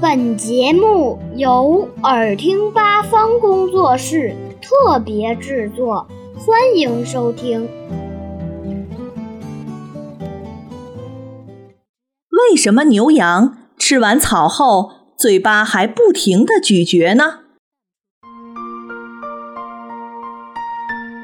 [0.00, 7.68] 本节目由耳听八方工作室特别制作，欢迎收听。
[12.30, 17.40] 为什么牛羊吃完草后嘴巴还不停地咀嚼呢？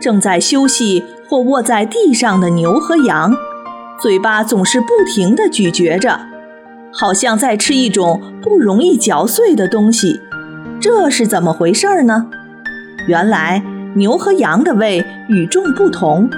[0.00, 3.34] 正在休息或卧在地上的牛和羊，
[4.00, 6.29] 嘴巴总是不停地咀嚼着。
[6.93, 10.21] 好像在吃一种不容易嚼碎的东西，
[10.80, 12.26] 这是怎么回事呢？
[13.07, 13.63] 原来
[13.94, 16.29] 牛和羊的胃与众不同，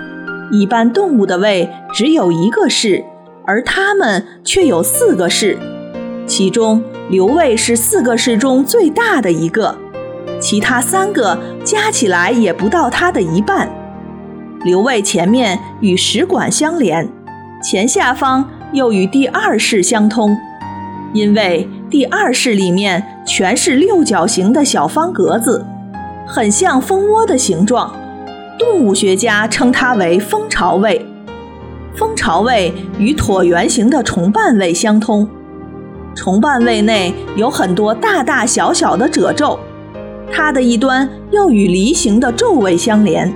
[0.50, 3.02] 一般动物的胃只有一个室，
[3.46, 5.58] 而它们却有四个室。
[6.26, 9.76] 其中瘤胃是四个室中最大的一个，
[10.40, 13.68] 其他三个加起来也不到它的一半。
[14.64, 17.08] 瘤胃前面与食管相连，
[17.62, 18.48] 前下方。
[18.72, 20.36] 又与第二室相通，
[21.12, 25.64] 因为第二室里面全是六角形的小方格子，
[26.26, 27.94] 很像蜂窝的形状。
[28.58, 31.04] 动物学家称它为蜂巢胃。
[31.94, 35.28] 蜂巢胃与椭圆形的虫瓣胃相通，
[36.14, 39.58] 虫瓣胃内有很多大大小小的褶皱，
[40.32, 43.30] 它的一端又与梨形的皱胃相连，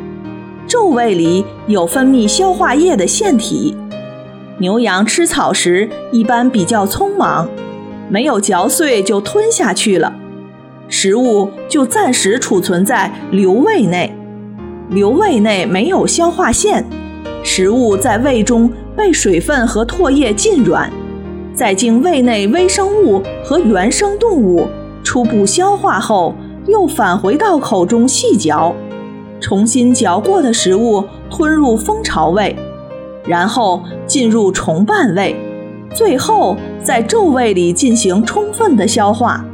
[0.66, 3.76] 皱胃里有分泌消化液的腺体。
[4.58, 7.46] 牛羊吃草时一般比较匆忙，
[8.08, 10.14] 没有嚼碎就吞下去了，
[10.88, 14.10] 食物就暂时储存在瘤胃内。
[14.88, 16.82] 瘤胃内没有消化腺，
[17.42, 20.90] 食物在胃中被水分和唾液浸软，
[21.52, 24.66] 再经胃内微生物和原生动物
[25.04, 26.34] 初步消化后，
[26.66, 28.74] 又返回到口中细嚼，
[29.38, 32.56] 重新嚼过的食物吞入蜂巢胃。
[33.26, 35.36] 然后进入重瓣胃，
[35.92, 39.44] 最后在皱胃里进行充分的消化。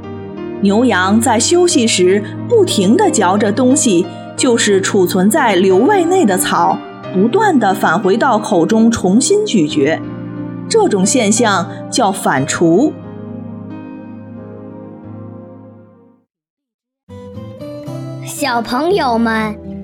[0.61, 4.07] 牛羊在休息时不停地嚼着东西，
[4.37, 6.79] 就是储存在瘤胃内的草
[7.13, 10.01] 不断地返回到口中重新咀嚼。
[10.69, 12.93] 这种现象叫反刍。
[18.25, 19.55] 小朋友们